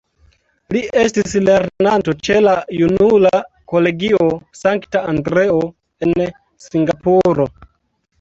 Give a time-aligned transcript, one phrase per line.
[0.75, 3.41] Li estis lernanto ĉe la Junula
[3.73, 4.31] Kolegio
[4.61, 5.59] Sankta Andreo
[6.07, 6.17] en
[6.67, 7.47] Singapuro.